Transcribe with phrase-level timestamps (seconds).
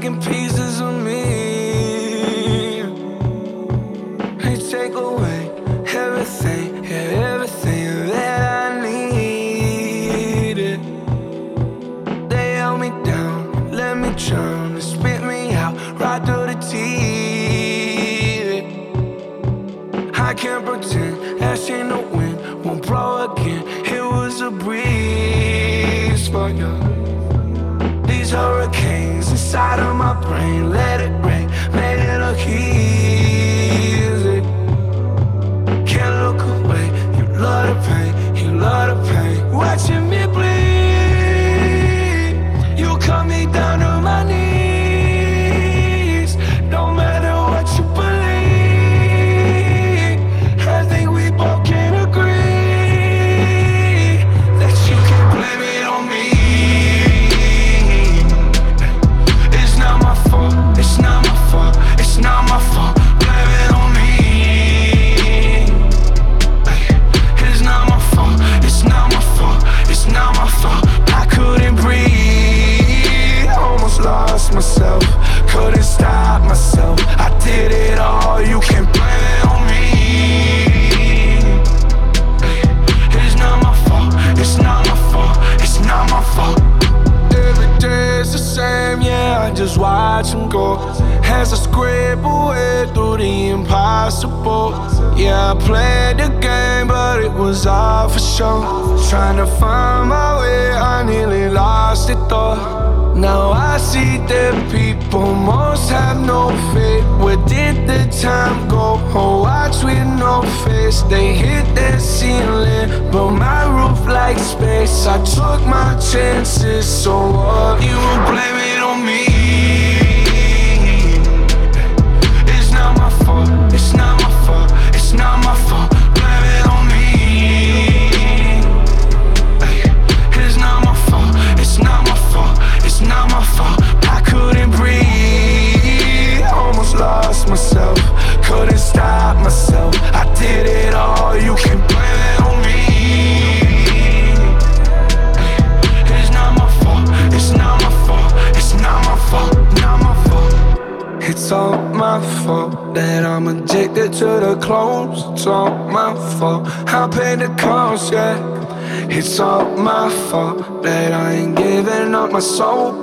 [0.00, 1.20] taking pieces of me.
[4.42, 5.50] They take away
[5.94, 10.80] everything, yeah, everything that I needed.
[12.30, 18.64] They held me down, let me drown, spit me out right through the teeth.
[20.18, 23.64] I can't pretend that she no wind won't blow again.
[23.84, 26.78] It was a breeze, for you.
[28.06, 30.70] these hurricanes inside of my brain.
[30.70, 32.89] Let it rain, make it a heat.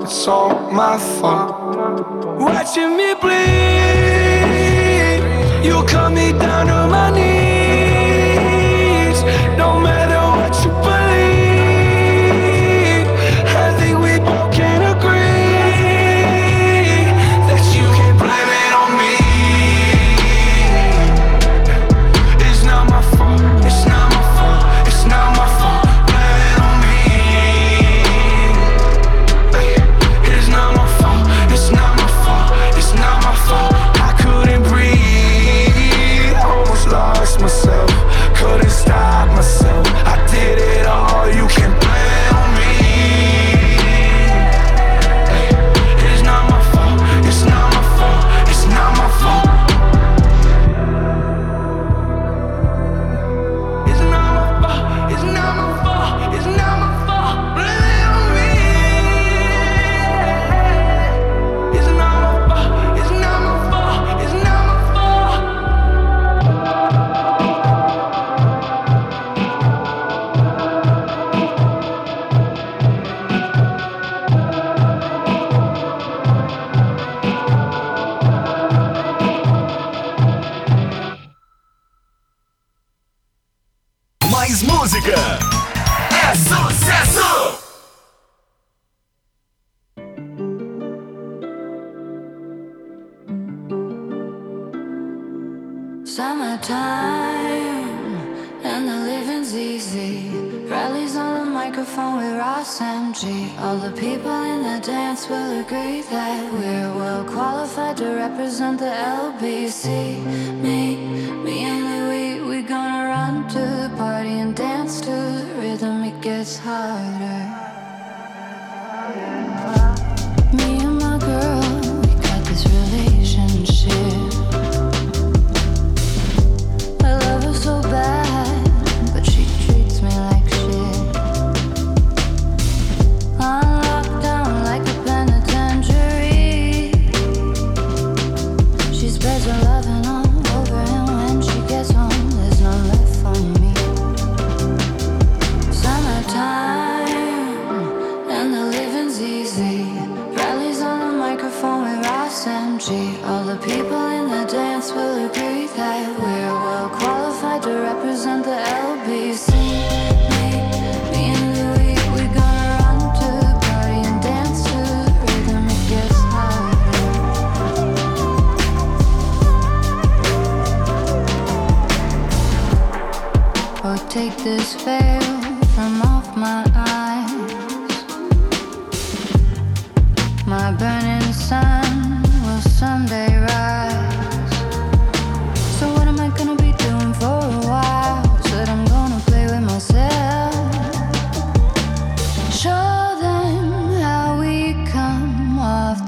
[0.07, 1.51] it's all my fault.
[2.39, 3.35] Watching me bleed,
[5.65, 7.36] you cut me down to my knees.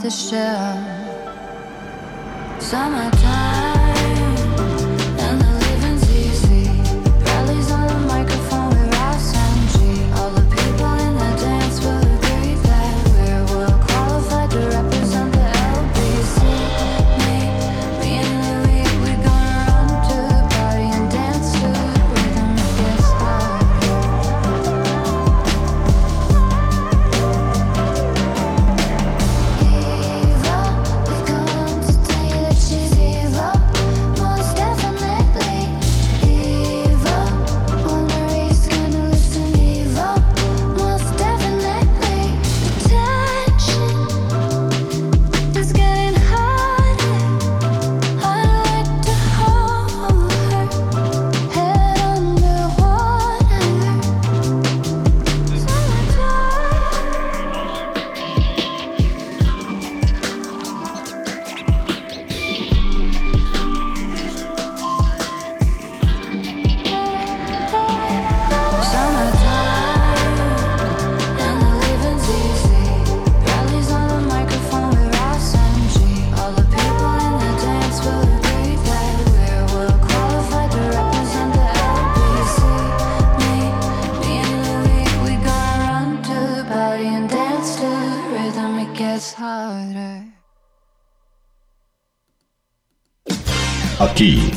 [0.09, 0.79] The shelf.
[2.59, 3.48] Summertime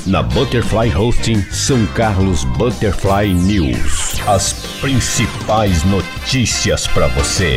[0.07, 4.21] na Butterfly Hosting São Carlos Butterfly News.
[4.27, 7.57] As principais notícias para você.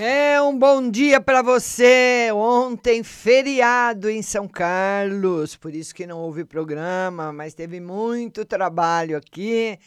[0.00, 2.30] É um bom dia para você.
[2.32, 9.16] Ontem, feriado em São Carlos, por isso que não houve programa, mas teve muito trabalho
[9.16, 9.78] aqui.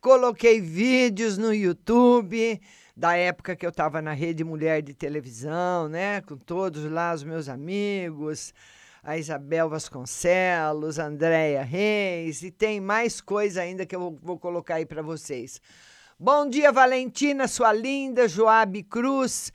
[0.00, 2.60] Coloquei vídeos no YouTube
[2.96, 6.20] da época que eu estava na Rede Mulher de Televisão, né?
[6.20, 8.54] Com todos lá os meus amigos,
[9.06, 14.74] a Isabel Vasconcelos, Andréia Reis, e tem mais coisa ainda que eu vou, vou colocar
[14.74, 15.60] aí para vocês.
[16.18, 19.52] Bom dia, Valentina, sua linda, Joabe Cruz,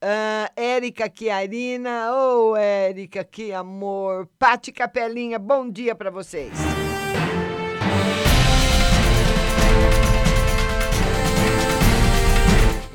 [0.00, 6.54] ah, Érica Chiarina, ô oh, Érica, que amor, Pati Capelinha, bom dia para vocês.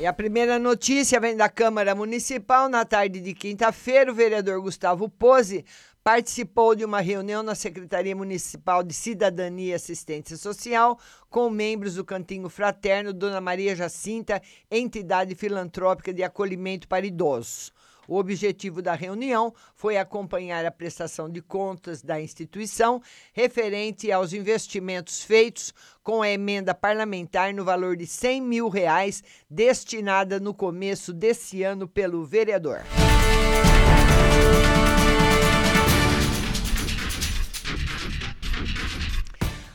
[0.00, 2.70] E a primeira notícia vem da Câmara Municipal.
[2.70, 5.62] Na tarde de quinta-feira, o vereador Gustavo Pose
[6.02, 12.04] participou de uma reunião na Secretaria Municipal de Cidadania e Assistência Social com membros do
[12.04, 14.40] Cantinho Fraterno Dona Maria Jacinta,
[14.70, 17.72] entidade filantrópica de acolhimento para idosos.
[18.08, 23.00] O objetivo da reunião foi acompanhar a prestação de contas da instituição
[23.32, 30.40] referente aos investimentos feitos com a emenda parlamentar no valor de 100 mil reais destinada
[30.40, 32.80] no começo desse ano pelo vereador.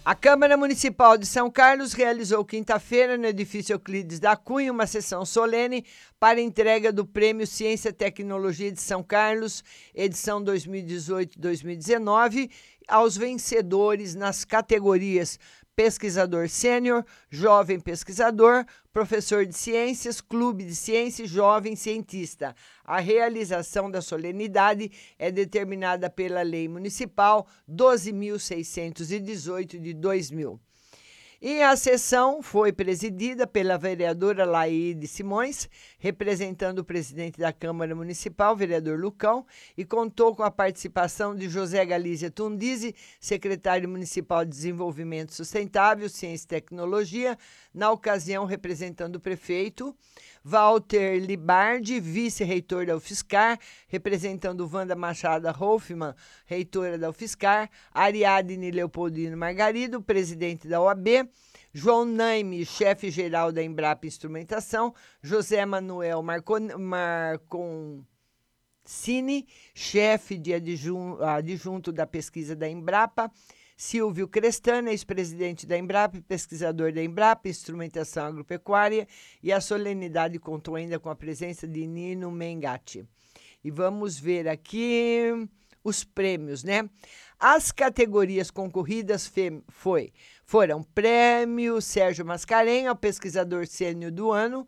[0.07, 5.25] A Câmara Municipal de São Carlos realizou quinta-feira no edifício Euclides da Cunha uma sessão
[5.25, 5.83] solene
[6.19, 9.63] para entrega do Prêmio Ciência e Tecnologia de São Carlos,
[9.95, 12.51] edição 2018-2019,
[12.87, 15.39] aos vencedores nas categorias
[15.75, 22.55] pesquisador sênior, jovem pesquisador, professor de ciências, clube de ciências, jovem cientista.
[22.83, 30.59] A realização da solenidade é determinada pela Lei Municipal 12.618 de 2000.
[31.41, 38.55] E a sessão foi presidida pela vereadora Laide Simões, representando o presidente da Câmara Municipal,
[38.55, 39.45] vereador Lucão,
[39.77, 46.45] e contou com a participação de José Galícia Tundizi, secretário municipal de Desenvolvimento Sustentável, Ciência
[46.45, 47.37] e Tecnologia,
[47.73, 49.93] na ocasião representando o prefeito,
[50.47, 56.13] Walter Libardi, vice-reitor da UFSCar, representando Wanda Machado Hoffmann,
[56.45, 61.27] reitora da UFSCar, Ariadne Leopoldino Margarido, presidente da OAB,
[61.73, 68.05] João Naime, chefe-geral da Embrapa Instrumentação, José Manuel Marcon, Marconcini,
[69.73, 73.31] chefe de adjun, adjunto da pesquisa da Embrapa,
[73.77, 79.05] Silvio Crestana, ex-presidente da Embrapa, pesquisador da Embrapa, Instrumentação Agropecuária,
[79.43, 83.05] e a solenidade contou ainda com a presença de Nino Mengatti.
[83.63, 85.47] E vamos ver aqui
[85.83, 86.89] os prêmios, né?
[87.37, 89.29] As categorias concorridas
[89.67, 90.13] foi,
[90.45, 94.65] foram Prêmio Sérgio Mascarenha, pesquisador sênior do ano,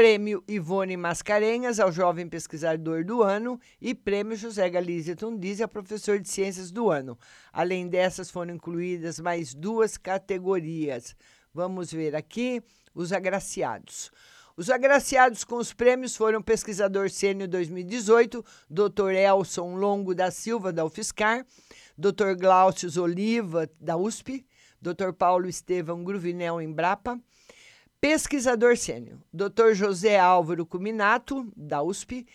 [0.00, 6.18] Prêmio Ivone Mascarenhas ao Jovem Pesquisador do Ano e Prêmio José Galícia Tundizi ao Professor
[6.18, 7.18] de Ciências do Ano.
[7.52, 11.14] Além dessas, foram incluídas mais duas categorias.
[11.52, 12.62] Vamos ver aqui
[12.94, 14.10] os agraciados.
[14.56, 19.10] Os agraciados com os prêmios foram Pesquisador Sênior 2018, Dr.
[19.10, 21.44] Elson Longo da Silva, da UFSCar,
[21.98, 22.32] Dr.
[22.40, 24.46] Glaucio Oliva, da USP,
[24.80, 25.12] Dr.
[25.12, 27.20] Paulo Estevão Gruvinel, Embrapa,
[28.00, 29.74] Pesquisador sênior, Dr.
[29.74, 32.26] José Álvaro Cuminato, da USP.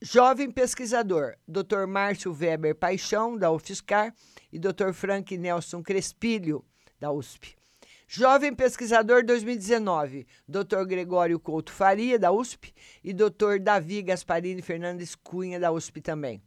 [0.00, 1.86] Jovem pesquisador, Dr.
[1.88, 4.14] Márcio Weber Paixão, da UFSCar.
[4.52, 4.92] E Dr.
[4.92, 6.64] Frank Nelson Crespilho,
[7.00, 7.56] da USP.
[8.06, 10.84] Jovem pesquisador 2019, Dr.
[10.86, 12.72] Gregório Couto Faria, da USP.
[13.02, 13.58] E Dr.
[13.60, 16.40] Davi Gasparini Fernandes Cunha, da USP também.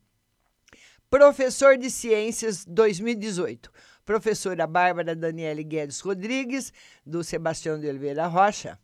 [1.10, 3.72] Professor de Ciências 2018,
[4.08, 6.72] professora Bárbara Daniele Guedes Rodrigues,
[7.06, 8.80] do Sebastião de Oliveira Rocha.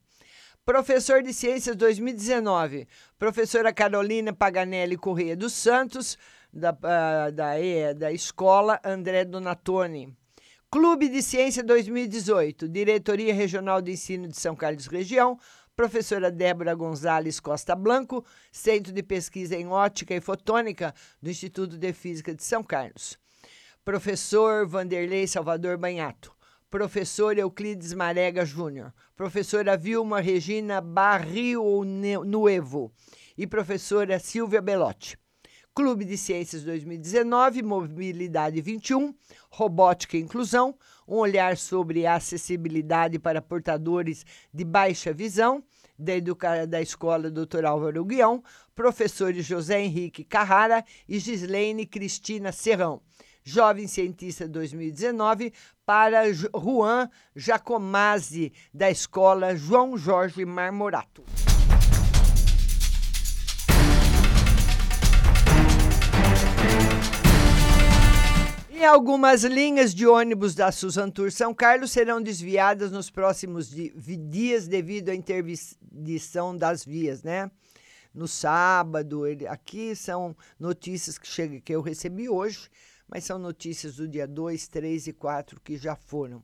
[0.66, 2.86] Professor de Ciências 2019,
[3.18, 6.18] professora Carolina Paganelli Correia dos Santos,
[6.52, 7.54] da, uh, da,
[7.98, 10.14] da Escola André Donatoni.
[10.70, 15.40] Clube de Ciência 2018, Diretoria Regional de Ensino de São Carlos Região,
[15.74, 21.94] professora Débora Gonzalez Costa Blanco, Centro de Pesquisa em Ótica e Fotônica do Instituto de
[21.94, 23.23] Física de São Carlos
[23.86, 26.34] professor Vanderlei Salvador Banhato,
[26.72, 32.94] professor Euclides Marega Júnior, professora Vilma Regina Barrio Nuevo
[33.38, 35.18] e professora Silvia Belotti.
[35.76, 39.14] Clube de Ciências 2019, Mobilidade 21,
[39.50, 45.62] Robótica e Inclusão, um olhar sobre a acessibilidade para portadores de baixa visão,
[46.00, 47.66] da, educa da Escola Dr.
[47.66, 48.42] Álvaro Guião,
[48.74, 53.02] professores José Henrique Carrara e Gislaine Cristina Serrão.
[53.44, 55.52] Jovem Cientista 2019,
[55.86, 61.24] para Juan Jacomazzi, da Escola João Jorge Marmorato.
[68.72, 74.68] E algumas linhas de ônibus da Suzan Tour São Carlos serão desviadas nos próximos dias
[74.68, 77.52] devido à interdição das vias, né?
[78.14, 82.70] No sábado, aqui são notícias que, chega, que eu recebi hoje
[83.14, 86.42] mas são notícias do dia 2, 3 e 4 que já foram.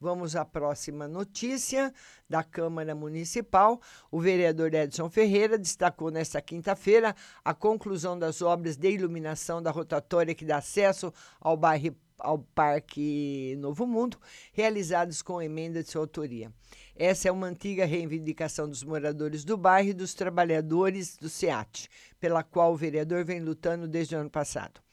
[0.00, 1.92] Vamos à próxima notícia
[2.26, 3.78] da Câmara Municipal.
[4.10, 10.34] O vereador Edson Ferreira destacou nesta quinta-feira a conclusão das obras de iluminação da rotatória
[10.34, 14.18] que dá acesso ao bairro ao Parque Novo Mundo,
[14.54, 16.50] realizados com emenda de sua autoria.
[16.94, 22.42] Essa é uma antiga reivindicação dos moradores do bairro e dos trabalhadores do SEAT, pela
[22.42, 24.85] qual o vereador vem lutando desde o ano passado.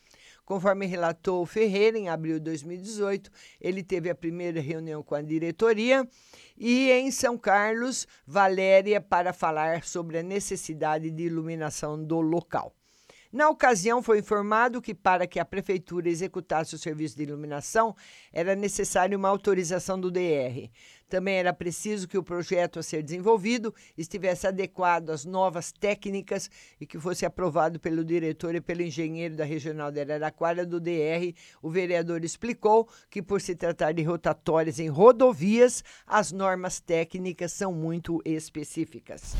[0.46, 3.32] Conforme relatou Ferreira, em abril de 2018,
[3.62, 6.08] ele teve a primeira reunião com a diretoria
[6.58, 12.76] e em São Carlos, Valéria, para falar sobre a necessidade de iluminação do local.
[13.34, 17.96] Na ocasião, foi informado que, para que a prefeitura executasse o serviço de iluminação,
[18.32, 20.70] era necessária uma autorização do DR.
[21.10, 26.48] Também era preciso que o projeto a ser desenvolvido estivesse adequado às novas técnicas
[26.80, 31.34] e que fosse aprovado pelo diretor e pelo engenheiro da Regional de Araraquara do DR.
[31.60, 37.74] O vereador explicou que, por se tratar de rotatórias em rodovias, as normas técnicas são
[37.74, 39.34] muito específicas.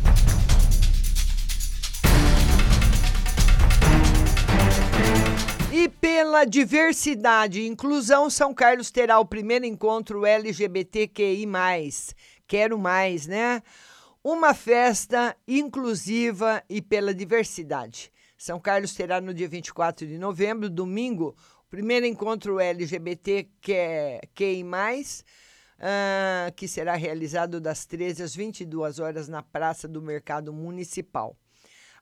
[5.76, 11.48] E pela diversidade e inclusão, São Carlos terá o primeiro encontro LGBTQI+.
[12.46, 13.64] Quero mais, né?
[14.24, 18.12] Uma festa inclusiva e pela diversidade.
[18.38, 23.50] São Carlos terá no dia 24 de novembro, domingo, o primeiro encontro LGBTQI+,
[25.80, 31.36] ah, que será realizado das 13 às 22 horas na Praça do Mercado Municipal.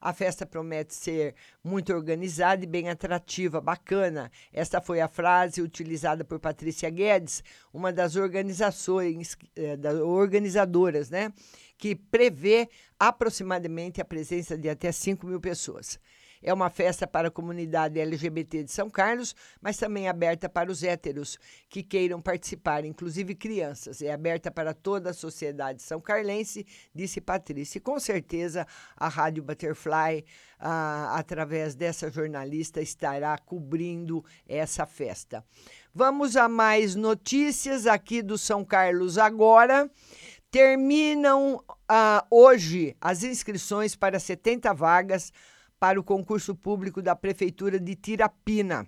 [0.02, 4.32] A festa promete ser muito organizada e bem atrativa, bacana.
[4.52, 11.32] Esta foi a frase utilizada por Patrícia Guedes, uma das organizações, eh, da- organizadoras, né?
[11.78, 12.68] Que prevê
[13.00, 16.00] aproximadamente a presença de até 5 mil pessoas.
[16.42, 20.84] É uma festa para a comunidade LGBT de São Carlos, mas também aberta para os
[20.84, 21.38] héteros
[21.70, 24.02] que queiram participar, inclusive crianças.
[24.02, 27.78] É aberta para toda a sociedade são carlense, disse Patrícia.
[27.78, 28.66] E com certeza
[28.98, 30.26] a Rádio Butterfly,
[30.60, 35.46] ah, através dessa jornalista, estará cobrindo essa festa.
[35.94, 39.90] Vamos a mais notícias aqui do São Carlos agora.
[40.50, 45.32] Terminam ah, hoje as inscrições para 70 vagas
[45.82, 48.86] para o concurso público da Prefeitura de Tirapina.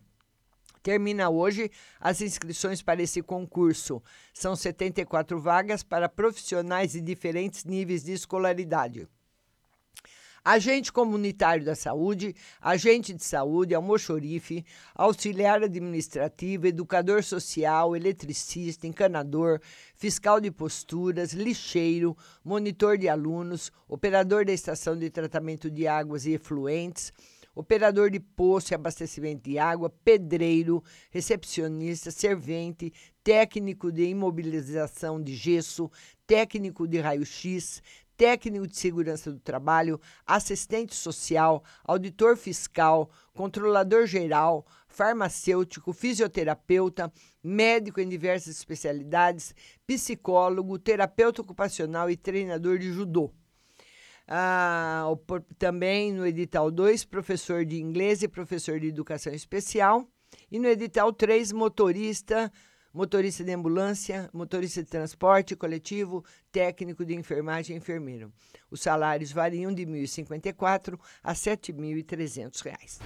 [0.83, 3.99] Termina hoje as inscrições para esse concurso.
[4.31, 9.07] São 74 vagas para profissionais de diferentes níveis de escolaridade.
[10.45, 19.61] Agente comunitário da saúde, agente de saúde, almoxorife, auxiliar administrativo, educador social, eletricista, encanador,
[19.95, 26.33] fiscal de posturas, lixeiro, monitor de alunos, operador da estação de tratamento de águas e
[26.33, 27.13] efluentes,
[27.55, 32.91] operador de poço e abastecimento de água, pedreiro, recepcionista, servente,
[33.23, 35.89] técnico de imobilização de gesso,
[36.27, 37.81] técnico de raio-x,
[38.23, 47.11] técnico de segurança do trabalho, assistente social, auditor fiscal, controlador geral, farmacêutico, fisioterapeuta,
[47.43, 49.53] médico em diversas especialidades,
[49.85, 53.29] psicólogo, terapeuta ocupacional e treinador de judô.
[54.25, 55.03] Ah,
[55.59, 60.07] também no edital 2, professor de inglês e professor de educação especial.
[60.49, 62.49] E no edital 3, motorista,
[62.93, 68.31] motorista de ambulância, motorista de transporte coletivo, técnico de enfermagem e enfermeiro.
[68.69, 72.99] Os salários variam de R$ 1.054 a 7.300 reais.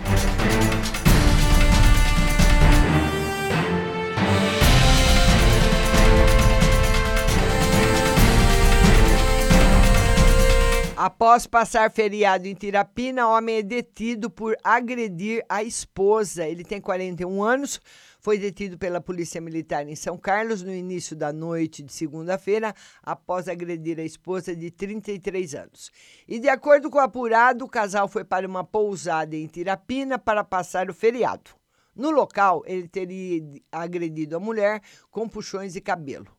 [10.97, 16.47] Após passar feriado em Tirapina, homem é detido por agredir a esposa.
[16.47, 17.79] Ele tem 41 anos,
[18.27, 23.47] foi detido pela Polícia Militar em São Carlos no início da noite de segunda-feira, após
[23.47, 25.89] agredir a esposa de 33 anos.
[26.27, 30.43] E de acordo com o apurado, o casal foi para uma pousada em Tirapina para
[30.43, 31.51] passar o feriado.
[31.95, 36.36] No local, ele teria agredido a mulher com puxões de cabelo.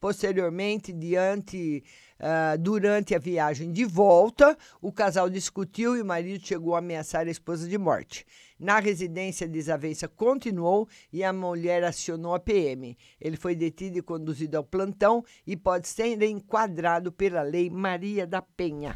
[0.00, 1.84] Posteriormente, diante,
[2.18, 7.26] ah, durante a viagem de volta, o casal discutiu e o marido chegou a ameaçar
[7.26, 8.24] a esposa de morte.
[8.58, 12.96] Na residência, a desavença continuou e a mulher acionou a PM.
[13.20, 18.40] Ele foi detido e conduzido ao plantão e pode ser enquadrado pela Lei Maria da
[18.40, 18.94] Penha.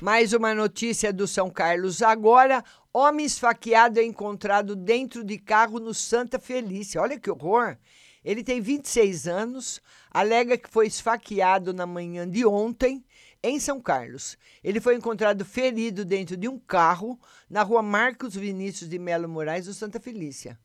[0.00, 2.64] Mais uma notícia do São Carlos agora.
[2.92, 7.02] Homem esfaqueado é encontrado dentro de carro no Santa Felícia.
[7.02, 7.76] Olha que horror!
[8.24, 13.04] Ele tem 26 anos, alega que foi esfaqueado na manhã de ontem
[13.42, 14.38] em São Carlos.
[14.62, 17.18] Ele foi encontrado ferido dentro de um carro
[17.50, 20.56] na rua Marcos Vinícius de Melo Moraes, no Santa Felícia.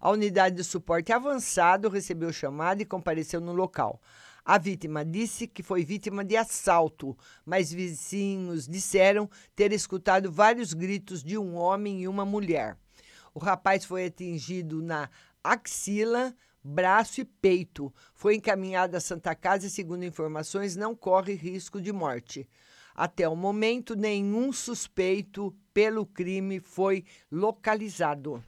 [0.00, 4.00] A unidade de suporte avançado recebeu chamada e compareceu no local.
[4.48, 11.24] A vítima disse que foi vítima de assalto, mas vizinhos disseram ter escutado vários gritos
[11.24, 12.78] de um homem e uma mulher.
[13.34, 15.10] O rapaz foi atingido na
[15.42, 16.32] axila,
[16.62, 17.92] braço e peito.
[18.14, 22.48] Foi encaminhado à Santa Casa e, segundo informações, não corre risco de morte.
[22.94, 28.40] Até o momento, nenhum suspeito pelo crime foi localizado.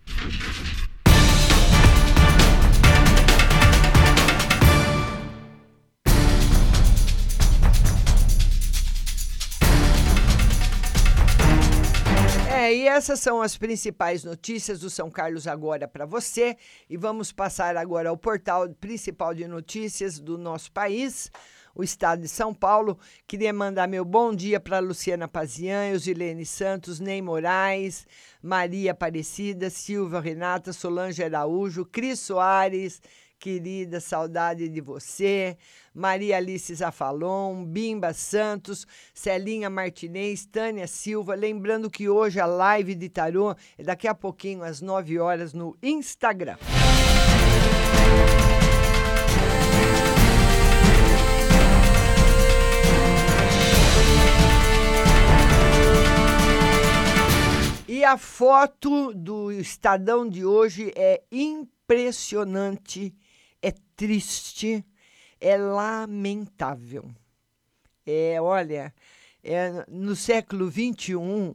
[12.70, 16.54] E essas são as principais notícias do São Carlos agora para você.
[16.88, 21.30] E vamos passar agora ao portal principal de notícias do nosso país,
[21.74, 22.98] o estado de São Paulo.
[23.26, 28.06] Queria mandar meu bom dia para Luciana Pazian, Eusilene Santos, Ney Moraes,
[28.42, 33.00] Maria Aparecida, Silva Renata, Solange Araújo, Cris Soares,
[33.38, 35.56] querida, saudade de você.
[35.98, 41.34] Maria Alice Zafalon, Bimba Santos, Celinha Martinez, Tânia Silva.
[41.34, 45.76] Lembrando que hoje a live de tarô é daqui a pouquinho, às 9 horas, no
[45.82, 46.56] Instagram.
[57.88, 63.12] E a foto do Estadão de hoje é impressionante,
[63.60, 64.84] é triste,
[65.40, 67.10] é lamentável.
[68.06, 68.94] É, olha,
[69.42, 71.54] é no século XXI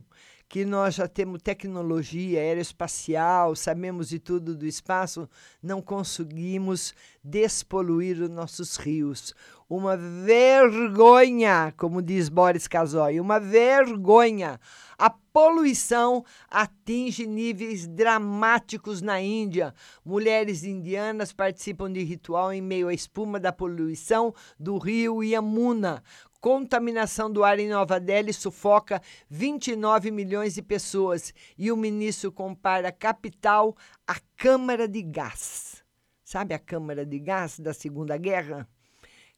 [0.53, 5.27] que nós já temos tecnologia aeroespacial, sabemos de tudo do espaço,
[5.63, 6.93] não conseguimos
[7.23, 9.33] despoluir os nossos rios.
[9.67, 14.59] Uma vergonha, como diz Boris Casoy, uma vergonha.
[14.95, 19.73] A poluição atinge níveis dramáticos na Índia.
[20.05, 26.03] Mulheres indianas participam de ritual em meio à espuma da poluição do rio Yamuna.
[26.39, 32.89] Contaminação do ar em Nova Delhi sufoca 29 milhões de pessoas e o ministro compara
[32.89, 35.83] a capital à câmara de gás.
[36.23, 38.67] Sabe a câmara de gás da Segunda Guerra?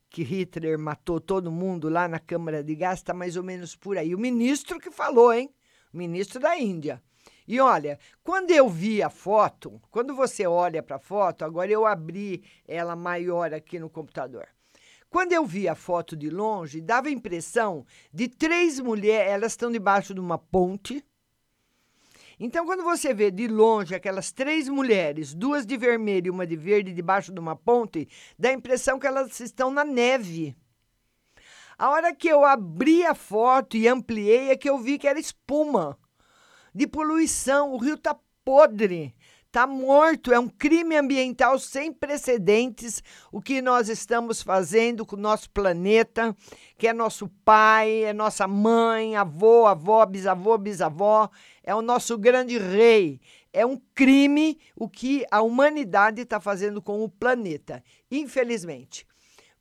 [0.10, 3.98] Que Hitler matou todo mundo lá na câmara de gás, está mais ou menos por
[3.98, 4.16] aí.
[4.16, 5.54] O ministro que falou, hein?
[5.96, 7.02] Ministro da Índia.
[7.48, 11.86] E olha, quando eu vi a foto, quando você olha para a foto, agora eu
[11.86, 14.48] abri ela maior aqui no computador.
[15.10, 19.72] Quando eu vi a foto de longe, dava a impressão de três mulheres, elas estão
[19.72, 21.04] debaixo de uma ponte.
[22.38, 26.58] Então, quando você vê de longe aquelas três mulheres, duas de vermelho e uma de
[26.58, 30.54] verde, debaixo de uma ponte, dá a impressão que elas estão na neve.
[31.78, 35.20] A hora que eu abri a foto e ampliei, é que eu vi que era
[35.20, 35.98] espuma
[36.74, 37.74] de poluição.
[37.74, 39.14] O rio está podre.
[39.46, 45.20] Está morto, é um crime ambiental sem precedentes o que nós estamos fazendo com o
[45.20, 46.36] nosso planeta,
[46.78, 51.30] que é nosso pai, é nossa mãe, avô, avó, bisavô, bisavó,
[51.64, 53.22] é o nosso grande rei.
[53.54, 59.08] É um crime o que a humanidade está fazendo com o planeta, infelizmente.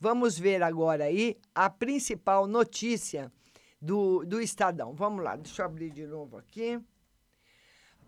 [0.04, 3.32] Vamos ver agora aí a principal notícia
[3.80, 4.92] do, do Estadão.
[4.92, 6.78] Vamos lá, deixa eu abrir de novo aqui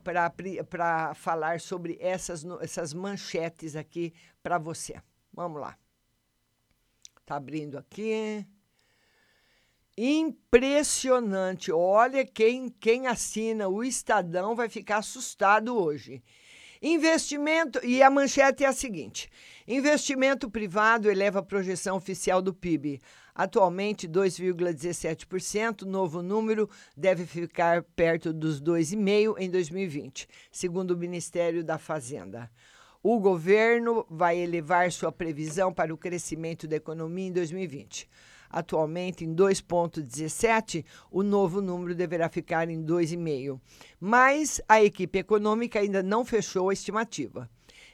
[0.04, 5.00] para falar sobre essas, essas manchetes aqui para você.
[5.32, 5.74] Vamos lá.
[7.24, 8.46] Tá abrindo aqui.
[9.96, 11.72] Impressionante.
[11.72, 16.22] Olha, quem, quem assina o Estadão vai ficar assustado hoje.
[16.88, 19.28] Investimento, e a manchete é a seguinte:
[19.66, 23.00] investimento privado eleva a projeção oficial do PIB.
[23.34, 31.76] Atualmente, 2,17%, novo número deve ficar perto dos 2,5% em 2020, segundo o Ministério da
[31.76, 32.48] Fazenda.
[33.02, 38.08] O governo vai elevar sua previsão para o crescimento da economia em 2020.
[38.50, 43.60] Atualmente em 2,17, o novo número deverá ficar em 2,5.
[44.00, 47.48] Mas a equipe econômica ainda não fechou a estimativa.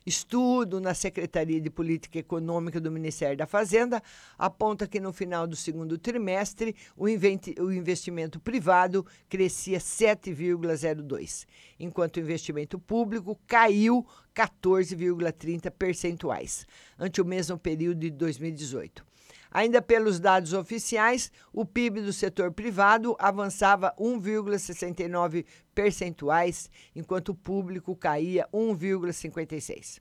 [0.04, 4.02] Estudo na Secretaria de Política Econômica do Ministério da Fazenda
[4.36, 11.46] aponta que no final do segundo trimestre o, o investimento privado crescia 7,02,
[11.78, 16.66] enquanto o investimento público caiu 14,30 percentuais,
[16.98, 19.12] ante o mesmo período de 2018.
[19.52, 27.94] Ainda pelos dados oficiais, o PIB do setor privado avançava 1,69 percentuais, enquanto o público
[27.94, 30.00] caía 1,56.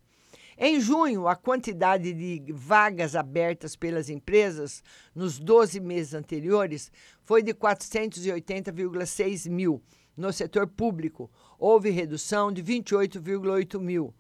[0.58, 4.82] Em junho, a quantidade de vagas abertas pelas empresas
[5.14, 6.90] nos 12 meses anteriores
[7.24, 9.82] foi de 480,6 mil
[10.16, 11.30] no setor público.
[11.60, 14.14] Houve redução de 28,8 mil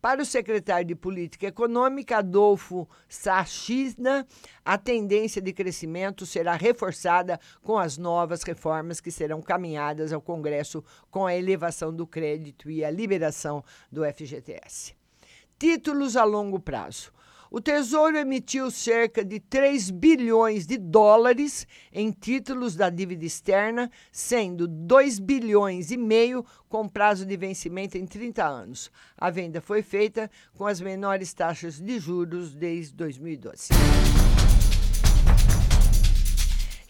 [0.00, 4.24] Para o secretário de Política Econômica, Adolfo Sachina,
[4.64, 10.84] a tendência de crescimento será reforçada com as novas reformas que serão caminhadas ao Congresso
[11.10, 14.94] com a elevação do crédito e a liberação do FGTS.
[15.58, 17.12] Títulos a longo prazo.
[17.50, 24.68] O Tesouro emitiu cerca de 3 bilhões de dólares em títulos da dívida externa, sendo
[24.68, 28.90] 2 bilhões e meio com prazo de vencimento em 30 anos.
[29.16, 33.68] A venda foi feita com as menores taxas de juros desde 2012.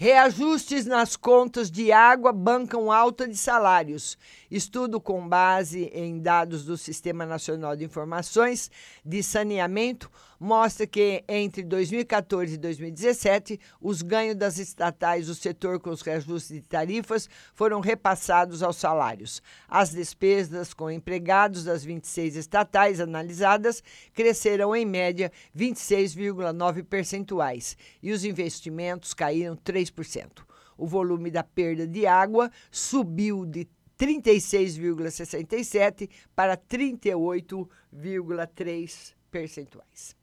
[0.01, 4.17] Reajustes nas contas de água bancam alta de salários.
[4.49, 8.71] Estudo com base em dados do Sistema Nacional de Informações
[9.05, 15.89] de Saneamento mostra que entre 2014 e 2017, os ganhos das estatais do setor com
[15.91, 19.43] os reajustes de tarifas foram repassados aos salários.
[19.67, 23.83] As despesas com empregados das 26 estatais analisadas
[24.15, 30.43] cresceram em média 26,9 percentuais e os investimentos caíram 3%.
[30.77, 33.67] O volume da perda de água subiu de
[33.99, 40.18] 36,67 para 38,3 percentuais.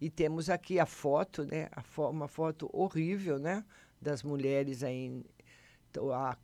[0.00, 1.68] E temos aqui a foto, né?
[1.72, 3.64] A fo uma foto horrível, né?
[4.00, 5.24] Das mulheres aí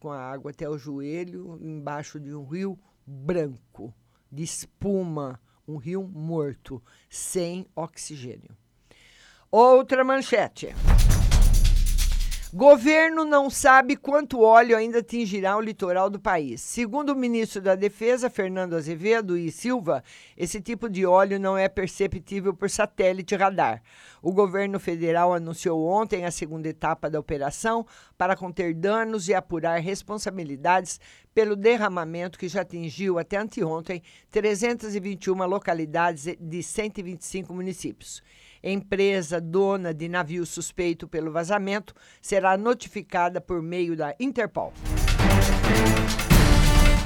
[0.00, 3.94] com a água até o joelho, embaixo de um rio branco,
[4.30, 5.38] de espuma,
[5.68, 8.56] um rio morto, sem oxigênio.
[9.50, 10.74] Outra manchete.
[12.54, 16.60] Governo não sabe quanto óleo ainda atingirá o litoral do país.
[16.60, 20.04] Segundo o ministro da Defesa, Fernando Azevedo e Silva,
[20.36, 23.82] esse tipo de óleo não é perceptível por satélite radar.
[24.20, 27.86] O governo federal anunciou ontem a segunda etapa da operação
[28.18, 31.00] para conter danos e apurar responsabilidades
[31.34, 38.22] pelo derramamento que já atingiu até anteontem 321 localidades de 125 municípios.
[38.62, 44.72] Empresa dona de navio suspeito pelo vazamento será notificada por meio da Interpol.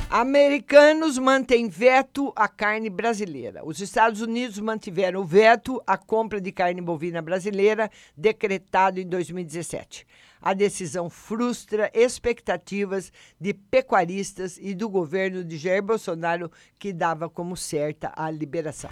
[0.09, 3.63] Americanos mantêm veto à carne brasileira.
[3.65, 10.07] Os Estados Unidos mantiveram o veto à compra de carne bovina brasileira, decretado em 2017.
[10.41, 17.57] A decisão frustra expectativas de pecuaristas e do governo de Jair Bolsonaro, que dava como
[17.57, 18.91] certa a liberação.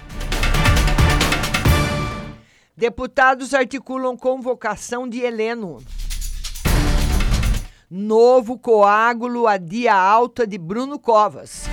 [2.85, 5.83] Deputados articulam convocação de Heleno.
[7.88, 11.64] Novo coágulo adia alta de Bruno Covas.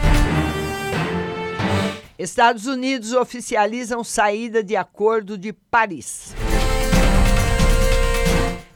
[2.17, 6.33] Estados Unidos oficializam saída de Acordo de Paris.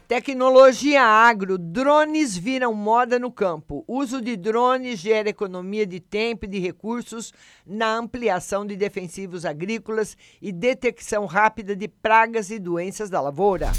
[0.08, 3.84] Tecnologia agro, drones viram moda no campo.
[3.88, 7.32] Uso de drones gera economia de tempo e de recursos
[7.66, 13.72] na ampliação de defensivos agrícolas e detecção rápida de pragas e doenças da lavoura.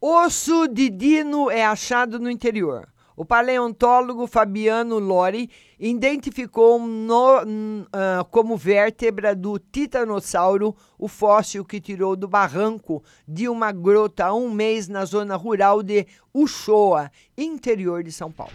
[0.00, 2.93] Osso de dino é achado no interior.
[3.16, 5.48] O paleontólogo Fabiano Lori
[5.78, 13.70] identificou no, uh, como vértebra do titanossauro o fóssil que tirou do barranco de uma
[13.70, 18.54] grota há um mês na zona rural de Uchoa, interior de São Paulo.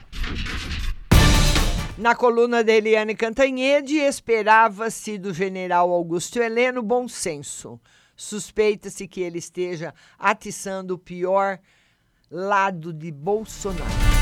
[1.97, 7.79] Na coluna de Eliane Cantanhede, esperava-se do general Augusto Heleno bom senso.
[8.13, 11.59] Suspeita-se que ele esteja atiçando o pior
[12.29, 14.18] lado de Bolsonaro.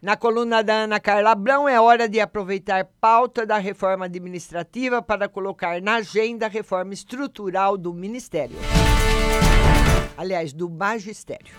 [0.00, 5.28] Na coluna da Ana Carla Abrão, é hora de aproveitar pauta da reforma administrativa para
[5.28, 8.56] colocar na agenda a reforma estrutural do Ministério.
[10.16, 11.56] Aliás, do Magistério.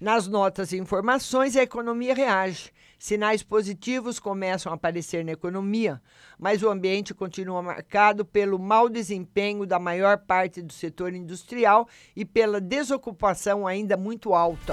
[0.00, 2.72] Nas notas e informações, a economia reage.
[2.98, 6.00] Sinais positivos começam a aparecer na economia,
[6.38, 12.24] mas o ambiente continua marcado pelo mau desempenho da maior parte do setor industrial e
[12.24, 14.72] pela desocupação ainda muito alta.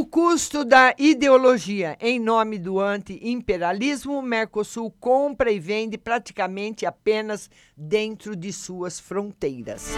[0.00, 8.34] O custo da ideologia em nome do anti-imperialismo, Mercosul compra e vende praticamente apenas dentro
[8.34, 9.92] de suas fronteiras.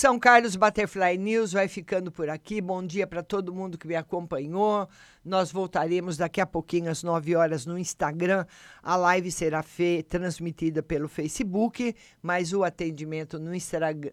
[0.00, 2.58] São Carlos Butterfly News vai ficando por aqui.
[2.58, 4.88] Bom dia para todo mundo que me acompanhou.
[5.22, 8.46] Nós voltaremos daqui a pouquinho às 9 horas no Instagram.
[8.82, 9.62] A live será
[10.08, 13.50] transmitida pelo Facebook, mas o atendimento no,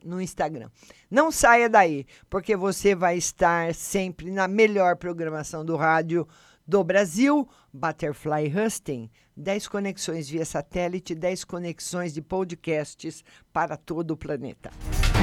[0.04, 0.70] no Instagram.
[1.10, 6.28] Não saia daí, porque você vai estar sempre na melhor programação do rádio
[6.68, 9.10] do Brasil, Butterfly Husting.
[9.38, 13.24] 10 conexões via satélite, 10 conexões de podcasts
[13.54, 14.70] para todo o planeta.